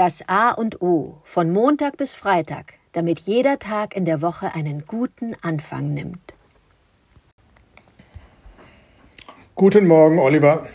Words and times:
Das 0.00 0.26
A 0.28 0.52
und 0.52 0.80
O 0.80 1.18
von 1.24 1.50
Montag 1.50 1.98
bis 1.98 2.14
Freitag, 2.14 2.78
damit 2.92 3.18
jeder 3.18 3.58
Tag 3.58 3.94
in 3.94 4.06
der 4.06 4.22
Woche 4.22 4.54
einen 4.54 4.86
guten 4.86 5.36
Anfang 5.42 5.92
nimmt. 5.92 6.32
Guten 9.54 9.86
Morgen, 9.86 10.18
Oliver. 10.18 10.66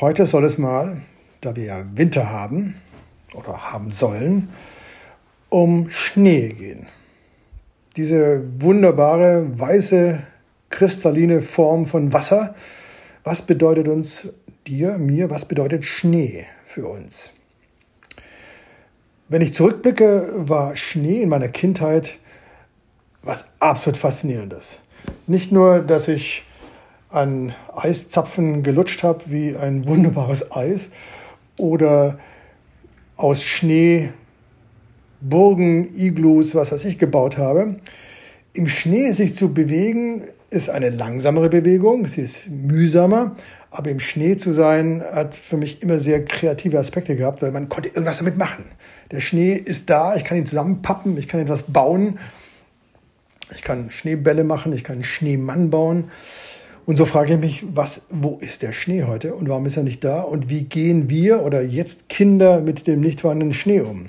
Heute 0.00 0.24
soll 0.24 0.46
es 0.46 0.56
mal, 0.56 1.02
da 1.42 1.54
wir 1.54 1.64
ja 1.64 1.84
Winter 1.92 2.30
haben 2.30 2.80
oder 3.34 3.70
haben 3.70 3.90
sollen, 3.92 4.48
um 5.50 5.90
Schnee 5.90 6.48
gehen. 6.48 6.86
Diese 7.96 8.42
wunderbare, 8.58 9.60
weiße, 9.60 10.22
kristalline 10.70 11.42
Form 11.42 11.84
von 11.84 12.14
Wasser. 12.14 12.54
Was 13.22 13.42
bedeutet 13.42 13.86
uns, 13.86 14.28
dir, 14.66 14.96
mir, 14.96 15.28
was 15.28 15.44
bedeutet 15.44 15.84
Schnee 15.84 16.46
für 16.64 16.88
uns? 16.88 17.34
Wenn 19.28 19.42
ich 19.42 19.54
zurückblicke, 19.54 20.30
war 20.36 20.76
Schnee 20.76 21.22
in 21.22 21.30
meiner 21.30 21.48
Kindheit 21.48 22.20
was 23.22 23.48
absolut 23.58 23.96
Faszinierendes. 23.96 24.78
Nicht 25.26 25.50
nur, 25.50 25.80
dass 25.80 26.06
ich 26.06 26.44
an 27.10 27.52
Eiszapfen 27.74 28.62
gelutscht 28.62 29.02
habe 29.02 29.24
wie 29.26 29.56
ein 29.56 29.88
wunderbares 29.88 30.52
Eis 30.52 30.90
oder 31.56 32.20
aus 33.16 33.42
Schnee 33.42 34.10
Burgen, 35.20 35.96
Iglus, 35.96 36.54
was 36.54 36.70
weiß 36.70 36.84
ich 36.84 36.96
gebaut 36.96 37.36
habe. 37.36 37.80
Im 38.52 38.68
Schnee 38.68 39.10
sich 39.10 39.34
zu 39.34 39.52
bewegen 39.52 40.28
ist 40.50 40.70
eine 40.70 40.90
langsamere 40.90 41.48
Bewegung, 41.48 42.06
sie 42.06 42.20
ist 42.20 42.48
mühsamer, 42.48 43.34
aber 43.76 43.90
im 43.90 44.00
Schnee 44.00 44.36
zu 44.36 44.52
sein 44.52 45.04
hat 45.12 45.34
für 45.34 45.56
mich 45.56 45.82
immer 45.82 45.98
sehr 45.98 46.24
kreative 46.24 46.78
Aspekte 46.78 47.16
gehabt, 47.16 47.42
weil 47.42 47.52
man 47.52 47.68
konnte 47.68 47.90
irgendwas 47.90 48.18
damit 48.18 48.36
machen. 48.36 48.64
Der 49.10 49.20
Schnee 49.20 49.52
ist 49.52 49.90
da, 49.90 50.16
ich 50.16 50.24
kann 50.24 50.38
ihn 50.38 50.46
zusammenpappen, 50.46 51.16
ich 51.18 51.28
kann 51.28 51.40
etwas 51.40 51.64
bauen. 51.64 52.18
Ich 53.54 53.62
kann 53.62 53.90
Schneebälle 53.90 54.42
machen, 54.42 54.72
ich 54.72 54.82
kann 54.82 54.94
einen 54.94 55.04
Schneemann 55.04 55.70
bauen. 55.70 56.10
Und 56.86 56.96
so 56.96 57.04
frage 57.04 57.34
ich 57.34 57.40
mich, 57.40 57.64
was, 57.74 58.02
wo 58.10 58.38
ist 58.40 58.62
der 58.62 58.72
Schnee 58.72 59.04
heute 59.04 59.34
und 59.34 59.48
warum 59.48 59.66
ist 59.66 59.76
er 59.76 59.82
nicht 59.82 60.04
da? 60.04 60.20
Und 60.20 60.48
wie 60.48 60.64
gehen 60.64 61.10
wir 61.10 61.42
oder 61.42 61.62
jetzt 61.62 62.08
Kinder 62.08 62.60
mit 62.60 62.86
dem 62.86 63.00
nicht 63.00 63.20
vorhandenen 63.20 63.54
Schnee 63.54 63.80
um? 63.80 64.06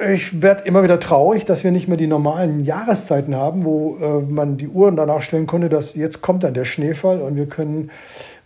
Ich 0.00 0.42
werde 0.42 0.62
immer 0.62 0.84
wieder 0.84 1.00
traurig, 1.00 1.44
dass 1.44 1.64
wir 1.64 1.72
nicht 1.72 1.88
mehr 1.88 1.96
die 1.96 2.06
normalen 2.06 2.64
Jahreszeiten 2.64 3.34
haben, 3.34 3.64
wo 3.64 3.96
äh, 3.96 4.22
man 4.30 4.56
die 4.56 4.68
Uhren 4.68 4.94
danach 4.94 5.22
stellen 5.22 5.48
konnte, 5.48 5.68
dass 5.68 5.96
jetzt 5.96 6.22
kommt 6.22 6.44
dann 6.44 6.54
der 6.54 6.64
Schneefall 6.64 7.20
und 7.20 7.34
wir 7.34 7.46
können 7.46 7.90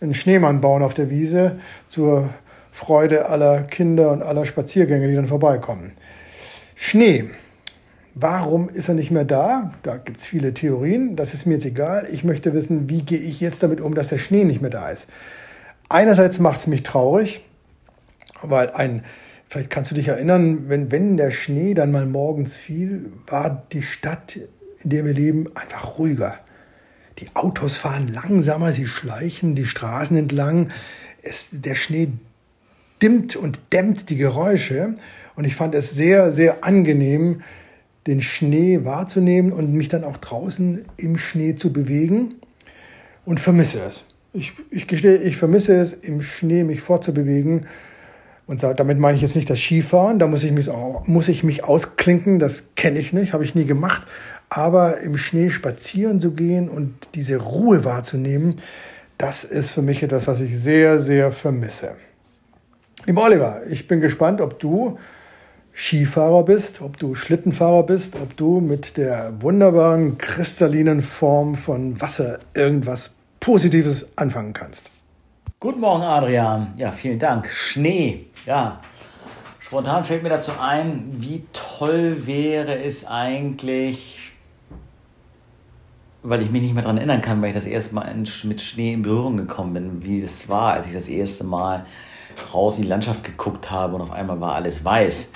einen 0.01 0.15
Schneemann 0.15 0.61
bauen 0.61 0.81
auf 0.81 0.95
der 0.95 1.11
Wiese 1.11 1.57
zur 1.89 2.29
Freude 2.71 3.29
aller 3.29 3.61
Kinder 3.61 4.09
und 4.11 4.23
aller 4.23 4.45
Spaziergänger, 4.45 5.07
die 5.07 5.13
dann 5.13 5.27
vorbeikommen. 5.27 5.91
Schnee. 6.73 7.25
Warum 8.15 8.69
ist 8.69 8.89
er 8.89 8.95
nicht 8.95 9.11
mehr 9.11 9.23
da? 9.23 9.73
Da 9.83 9.97
gibt 9.97 10.21
es 10.21 10.25
viele 10.25 10.55
Theorien. 10.55 11.15
Das 11.15 11.35
ist 11.35 11.45
mir 11.45 11.53
jetzt 11.53 11.65
egal. 11.65 12.07
Ich 12.11 12.23
möchte 12.23 12.53
wissen, 12.53 12.89
wie 12.89 13.03
gehe 13.03 13.19
ich 13.19 13.41
jetzt 13.41 13.61
damit 13.61 13.79
um, 13.79 13.93
dass 13.93 14.09
der 14.09 14.17
Schnee 14.17 14.43
nicht 14.43 14.61
mehr 14.61 14.71
da 14.71 14.89
ist. 14.89 15.07
Einerseits 15.87 16.39
macht 16.39 16.61
es 16.61 16.67
mich 16.67 16.81
traurig, 16.81 17.45
weil 18.41 18.71
ein, 18.71 19.03
vielleicht 19.53 19.69
kannst 19.69 19.91
du 19.91 19.95
dich 19.95 20.07
erinnern, 20.07 20.67
wenn, 20.67 20.91
wenn 20.91 21.15
der 21.15 21.29
Schnee 21.29 21.75
dann 21.75 21.91
mal 21.91 22.07
morgens 22.07 22.57
fiel, 22.57 23.11
war 23.27 23.67
die 23.71 23.83
Stadt, 23.83 24.39
in 24.79 24.89
der 24.89 25.05
wir 25.05 25.13
leben, 25.13 25.45
einfach 25.53 25.99
ruhiger. 25.99 26.39
Die 27.19 27.27
Autos 27.35 27.77
fahren 27.77 28.07
langsamer, 28.07 28.73
sie 28.73 28.87
schleichen 28.87 29.53
die 29.53 29.67
Straßen 29.67 30.17
entlang. 30.17 30.69
Es, 31.21 31.49
der 31.51 31.75
Schnee 31.75 32.13
dimmt 32.99 33.35
und 33.35 33.59
dämmt 33.71 34.09
die 34.09 34.15
Geräusche. 34.15 34.95
Und 35.35 35.45
ich 35.45 35.55
fand 35.55 35.75
es 35.75 35.91
sehr, 35.91 36.31
sehr 36.31 36.63
angenehm, 36.63 37.43
den 38.07 38.23
Schnee 38.23 38.83
wahrzunehmen 38.85 39.51
und 39.53 39.71
mich 39.71 39.87
dann 39.87 40.03
auch 40.03 40.17
draußen 40.17 40.83
im 40.97 41.19
Schnee 41.19 41.53
zu 41.53 41.71
bewegen 41.71 42.37
und 43.23 43.39
vermisse 43.39 43.81
es. 43.81 44.03
Ich, 44.33 44.53
ich 44.71 44.87
gestehe, 44.87 45.17
ich 45.17 45.37
vermisse 45.37 45.79
es, 45.79 45.93
im 45.93 46.23
Schnee 46.23 46.63
mich 46.63 46.81
fortzubewegen. 46.81 47.67
Und 48.45 48.63
damit 48.63 48.99
meine 48.99 49.15
ich 49.15 49.21
jetzt 49.21 49.35
nicht 49.35 49.49
das 49.49 49.59
Skifahren, 49.59 50.19
da 50.19 50.27
muss 50.27 50.43
ich 50.43 50.51
mich, 50.51 50.69
muss 51.05 51.27
ich 51.29 51.43
mich 51.43 51.63
ausklinken, 51.63 52.39
das 52.39 52.75
kenne 52.75 52.99
ich 52.99 53.13
nicht, 53.13 53.33
habe 53.33 53.43
ich 53.43 53.55
nie 53.55 53.65
gemacht. 53.65 54.05
Aber 54.49 54.99
im 54.99 55.17
Schnee 55.17 55.49
spazieren 55.49 56.19
zu 56.19 56.31
gehen 56.31 56.69
und 56.69 56.93
diese 57.15 57.37
Ruhe 57.37 57.85
wahrzunehmen, 57.85 58.61
das 59.17 59.43
ist 59.43 59.71
für 59.71 59.81
mich 59.81 60.03
etwas, 60.03 60.27
was 60.27 60.41
ich 60.41 60.59
sehr, 60.59 60.99
sehr 60.99 61.31
vermisse. 61.31 61.91
Lieber 63.05 63.23
Oliver, 63.23 63.61
ich 63.69 63.87
bin 63.87 64.01
gespannt, 64.01 64.41
ob 64.41 64.59
du 64.59 64.97
Skifahrer 65.73 66.43
bist, 66.43 66.81
ob 66.81 66.99
du 66.99 67.15
Schlittenfahrer 67.15 67.83
bist, 67.83 68.15
ob 68.15 68.37
du 68.37 68.59
mit 68.59 68.97
der 68.97 69.33
wunderbaren 69.41 70.17
kristallinen 70.17 71.01
Form 71.01 71.55
von 71.55 71.99
Wasser 71.99 72.39
irgendwas 72.53 73.15
Positives 73.39 74.07
anfangen 74.15 74.53
kannst. 74.53 74.89
Guten 75.63 75.79
Morgen, 75.79 76.03
Adrian. 76.03 76.73
Ja, 76.75 76.91
vielen 76.91 77.19
Dank. 77.19 77.47
Schnee. 77.47 78.25
Ja, 78.45 78.81
spontan 79.59 80.03
fällt 80.03 80.21
mir 80.21 80.27
dazu 80.27 80.51
ein, 80.59 81.15
wie 81.19 81.45
toll 81.53 82.27
wäre 82.27 82.83
es 82.83 83.07
eigentlich, 83.07 84.33
weil 86.21 86.41
ich 86.41 86.51
mich 86.51 86.63
nicht 86.63 86.73
mehr 86.73 86.83
daran 86.83 86.97
erinnern 86.97 87.21
kann, 87.21 87.41
weil 87.41 87.51
ich 87.51 87.55
das 87.55 87.65
erste 87.65 87.95
Mal 87.95 88.13
mit 88.43 88.59
Schnee 88.59 88.91
in 88.91 89.03
Berührung 89.03 89.37
gekommen 89.37 89.73
bin, 89.73 90.05
wie 90.05 90.21
es 90.21 90.49
war, 90.49 90.73
als 90.73 90.87
ich 90.87 90.93
das 90.93 91.07
erste 91.07 91.45
Mal 91.45 91.85
raus 92.53 92.75
in 92.75 92.83
die 92.83 92.89
Landschaft 92.89 93.23
geguckt 93.23 93.71
habe 93.71 93.95
und 93.95 94.01
auf 94.01 94.11
einmal 94.11 94.41
war 94.41 94.55
alles 94.55 94.83
weiß. 94.83 95.31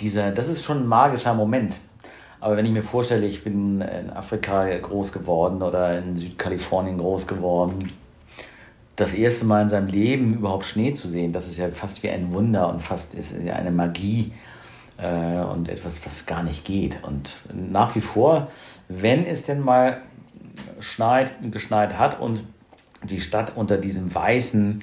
Dieser, 0.00 0.32
das 0.32 0.48
ist 0.48 0.64
schon 0.64 0.82
ein 0.82 0.86
magischer 0.86 1.32
Moment. 1.32 1.80
Aber 2.40 2.58
wenn 2.58 2.66
ich 2.66 2.72
mir 2.72 2.84
vorstelle, 2.84 3.24
ich 3.24 3.42
bin 3.42 3.80
in 3.80 4.10
Afrika 4.10 4.68
groß 4.76 5.12
geworden 5.12 5.62
oder 5.62 5.96
in 5.96 6.18
Südkalifornien 6.18 6.98
groß 6.98 7.26
geworden, 7.26 7.88
das 9.00 9.14
erste 9.14 9.46
Mal 9.46 9.62
in 9.62 9.68
seinem 9.68 9.88
Leben 9.88 10.34
überhaupt 10.34 10.66
Schnee 10.66 10.92
zu 10.92 11.08
sehen, 11.08 11.32
das 11.32 11.48
ist 11.48 11.56
ja 11.56 11.70
fast 11.70 12.02
wie 12.02 12.10
ein 12.10 12.32
Wunder 12.32 12.68
und 12.68 12.82
fast 12.82 13.14
ist 13.14 13.34
ja 13.42 13.54
eine 13.54 13.70
Magie 13.70 14.32
äh, 14.98 15.40
und 15.40 15.68
etwas, 15.68 16.04
was 16.04 16.26
gar 16.26 16.42
nicht 16.42 16.64
geht. 16.64 17.02
Und 17.02 17.36
nach 17.52 17.94
wie 17.96 18.00
vor, 18.00 18.48
wenn 18.88 19.24
es 19.24 19.44
denn 19.44 19.60
mal 19.60 20.02
schneit, 20.80 21.32
geschneit 21.50 21.98
hat 21.98 22.20
und 22.20 22.44
die 23.04 23.20
Stadt 23.20 23.56
unter 23.56 23.78
diesem 23.78 24.14
weißen 24.14 24.82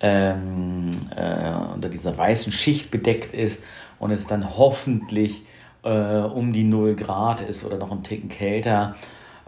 ähm, 0.00 0.90
äh, 1.14 1.74
unter 1.74 1.88
dieser 1.88 2.16
weißen 2.16 2.52
Schicht 2.52 2.90
bedeckt 2.90 3.34
ist 3.34 3.60
und 3.98 4.10
es 4.12 4.26
dann 4.26 4.56
hoffentlich 4.56 5.42
äh, 5.82 5.90
um 5.90 6.52
die 6.52 6.64
0 6.64 6.94
Grad 6.94 7.40
ist 7.40 7.64
oder 7.64 7.76
noch 7.76 7.92
ein 7.92 8.02
Ticken 8.02 8.28
kälter, 8.28 8.96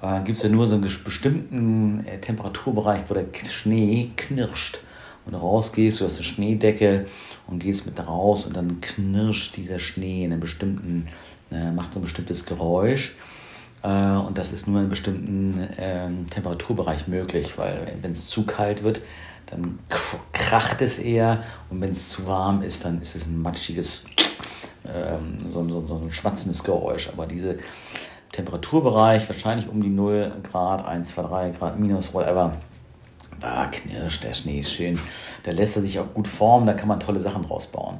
äh, 0.02 0.20
gibt 0.24 0.36
es 0.36 0.42
ja 0.42 0.48
nur 0.48 0.68
so 0.68 0.74
einen 0.74 0.82
bestimmten 0.82 2.04
äh, 2.06 2.18
Temperaturbereich, 2.18 3.02
wo 3.08 3.14
der 3.14 3.26
Schnee 3.48 4.10
knirscht. 4.16 4.78
Und 5.24 5.34
rausgehst, 5.34 6.00
du 6.00 6.04
hast 6.04 6.16
eine 6.16 6.24
Schneedecke 6.24 7.06
und 7.46 7.60
gehst 7.60 7.86
mit 7.86 8.04
raus 8.04 8.44
und 8.44 8.56
dann 8.56 8.80
knirscht 8.80 9.56
dieser 9.56 9.78
Schnee 9.78 10.24
in 10.24 10.32
einem 10.32 10.40
bestimmten, 10.40 11.06
äh, 11.52 11.70
macht 11.70 11.92
so 11.94 12.00
ein 12.00 12.02
bestimmtes 12.02 12.44
Geräusch. 12.44 13.14
Äh, 13.84 13.88
und 13.88 14.36
das 14.36 14.52
ist 14.52 14.66
nur 14.66 14.76
in 14.76 14.80
einem 14.82 14.90
bestimmten 14.90 15.68
ähm, 15.78 16.28
Temperaturbereich 16.28 17.06
möglich, 17.06 17.56
weil 17.56 17.96
wenn 18.02 18.10
es 18.10 18.28
zu 18.28 18.44
kalt 18.44 18.82
wird, 18.82 19.00
dann 19.46 19.78
kracht 20.32 20.82
es 20.82 20.98
eher 20.98 21.44
und 21.70 21.80
wenn 21.80 21.92
es 21.92 22.08
zu 22.08 22.26
warm 22.26 22.62
ist, 22.62 22.84
dann 22.84 23.02
ist 23.02 23.14
es 23.14 23.26
ein 23.26 23.40
matschiges, 23.40 24.04
ähm, 24.86 25.38
so, 25.52 25.68
so, 25.68 25.86
so, 25.86 25.98
ein 25.98 26.12
schmatzendes 26.12 26.64
Geräusch. 26.64 27.08
Aber 27.08 27.26
diese 27.26 27.58
Temperaturbereich, 28.32 29.28
wahrscheinlich 29.28 29.68
um 29.68 29.82
die 29.82 29.90
0 29.90 30.32
Grad, 30.42 30.84
1, 30.84 31.08
2, 31.08 31.22
3 31.22 31.50
Grad 31.50 31.78
minus, 31.78 32.12
whatever, 32.12 32.54
da 33.40 33.66
knirscht 33.66 34.24
der 34.24 34.34
Schnee 34.34 34.62
schön. 34.62 34.98
Da 35.42 35.52
lässt 35.52 35.76
er 35.76 35.82
sich 35.82 35.98
auch 35.98 36.12
gut 36.14 36.28
formen, 36.28 36.66
da 36.66 36.72
kann 36.72 36.88
man 36.88 37.00
tolle 37.00 37.20
Sachen 37.20 37.42
draus 37.42 37.66
bauen. 37.66 37.98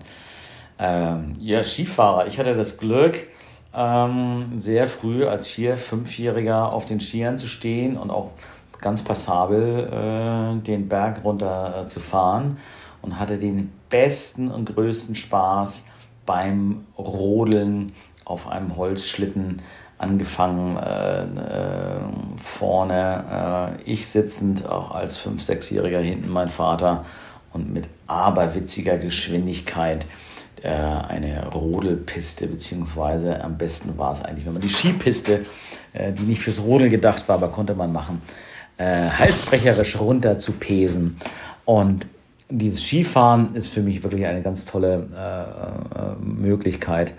Ähm, 0.79 1.37
ja, 1.39 1.62
Skifahrer, 1.62 2.27
ich 2.27 2.39
hatte 2.39 2.55
das 2.55 2.79
Glück, 2.79 3.27
ähm, 3.75 4.53
sehr 4.56 4.89
früh 4.89 5.25
als 5.27 5.47
Vier-, 5.47 5.77
Fünfjähriger 5.77 6.73
auf 6.73 6.85
den 6.85 7.01
Skiern 7.01 7.39
zu 7.39 7.47
stehen 7.47 7.97
und 7.97 8.11
auch 8.11 8.31
ganz 8.81 9.03
passabel 9.03 9.89
äh, 9.89 10.61
den 10.62 10.89
Berg 10.89 11.25
runter 11.25 11.83
äh, 11.83 11.87
zu 11.87 12.01
fahren 12.01 12.59
und 13.01 13.19
hatte 13.19 13.39
den 13.39 13.73
besten 13.89 14.51
und 14.51 14.75
größten 14.75 15.15
Spaß 15.15 15.87
beim 16.27 16.85
Rodeln 16.99 17.93
auf 18.25 18.49
einem 18.49 18.77
Holzschlitten 18.77 19.62
angefangen 20.03 20.77
äh, 20.77 21.23
äh 21.23 21.27
vorne 22.37 23.77
äh, 23.87 23.91
ich 23.91 24.09
sitzend 24.09 24.69
auch 24.69 24.91
als 24.91 25.17
5 25.17 25.41
6-jähriger 25.41 26.01
hinten 26.01 26.31
mein 26.31 26.49
Vater 26.49 27.05
und 27.53 27.73
mit 27.73 27.89
aberwitziger 28.07 28.99
Geschwindigkeit 28.99 30.07
äh, 30.63 30.69
eine 30.69 31.47
Rodelpiste 31.49 32.47
beziehungsweise 32.47 33.43
am 33.45 33.59
besten 33.59 33.97
war 33.97 34.13
es 34.13 34.23
eigentlich 34.23 34.45
wenn 34.47 34.55
man 34.55 34.63
die 34.63 34.71
Skipiste 34.71 35.47
die 35.95 36.23
nicht 36.23 36.41
fürs 36.41 36.63
Rodeln 36.63 36.91
gedacht 36.91 37.29
war 37.29 37.37
aber 37.37 37.49
konnte 37.49 37.75
man 37.75 37.93
machen 37.93 38.23
äh, 38.83 39.11
halsbrecherisch 39.11 40.01
runter 40.01 40.39
zu 40.39 40.53
pesen. 40.53 41.19
Und 41.65 42.07
dieses 42.49 42.83
Skifahren 42.83 43.55
ist 43.55 43.69
für 43.69 43.83
mich 43.83 44.03
wirklich 44.03 44.27
eine 44.27 44.43
ganz 44.43 44.65
tolle 44.65 45.09
äh, 45.15 45.99
äh, 45.99 46.15
Möglichkeit, 46.21 47.15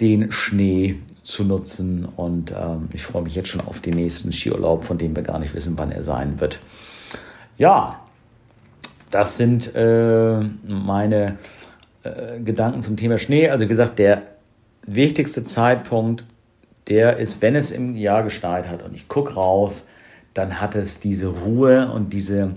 den 0.00 0.32
Schnee 0.32 0.96
zu 1.28 1.44
nutzen. 1.44 2.08
Und 2.16 2.52
ähm, 2.52 2.88
ich 2.92 3.02
freue 3.02 3.22
mich 3.22 3.34
jetzt 3.34 3.48
schon 3.48 3.60
auf 3.60 3.80
den 3.80 3.94
nächsten 3.94 4.32
Skiurlaub, 4.32 4.84
von 4.84 4.96
dem 4.96 5.14
wir 5.14 5.22
gar 5.22 5.38
nicht 5.38 5.54
wissen, 5.54 5.76
wann 5.76 5.92
er 5.92 6.02
sein 6.02 6.40
wird. 6.40 6.58
Ja, 7.58 8.00
das 9.10 9.36
sind 9.36 9.74
äh, 9.74 10.40
meine 10.66 11.36
äh, 12.02 12.40
Gedanken 12.40 12.80
zum 12.80 12.96
Thema 12.96 13.18
Schnee. 13.18 13.50
Also 13.50 13.66
wie 13.66 13.68
gesagt, 13.68 13.98
der 13.98 14.22
wichtigste 14.86 15.44
Zeitpunkt, 15.44 16.24
der 16.88 17.18
ist, 17.18 17.42
wenn 17.42 17.54
es 17.54 17.70
im 17.70 17.96
Jahr 17.96 18.22
geschneit 18.22 18.66
hat 18.66 18.82
und 18.82 18.94
ich 18.94 19.08
gucke 19.08 19.34
raus, 19.34 19.86
dann 20.32 20.60
hat 20.60 20.74
es 20.76 21.00
diese 21.00 21.26
Ruhe 21.26 21.92
und 21.92 22.14
diese, 22.14 22.52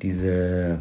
diese 0.00 0.78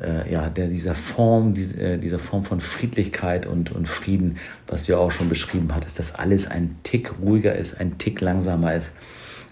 äh, 0.00 0.30
ja, 0.30 0.48
der, 0.48 0.68
dieser 0.68 0.94
Form, 0.94 1.54
diese, 1.54 1.80
äh, 1.80 1.98
dieser 1.98 2.18
Form 2.18 2.44
von 2.44 2.60
Friedlichkeit 2.60 3.46
und, 3.46 3.72
und 3.72 3.88
Frieden, 3.88 4.36
was 4.66 4.84
du 4.84 4.92
ja 4.92 4.98
auch 4.98 5.10
schon 5.10 5.28
beschrieben 5.28 5.74
hattest, 5.74 5.98
dass 5.98 6.14
alles 6.14 6.46
ein 6.46 6.76
Tick 6.82 7.18
ruhiger 7.20 7.54
ist, 7.54 7.80
ein 7.80 7.98
Tick 7.98 8.20
langsamer 8.20 8.74
ist. 8.74 8.94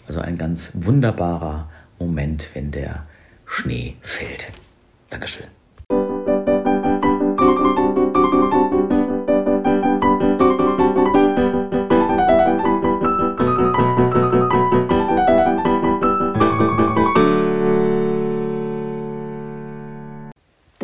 Also 0.07 0.21
ein 0.21 0.39
ganz 0.39 0.71
wunderbarer 0.75 1.69
Moment, 1.99 2.49
wenn 2.55 2.71
der 2.71 3.07
Schnee 3.45 3.97
fällt. 4.03 4.49
Dankeschön. 5.11 5.56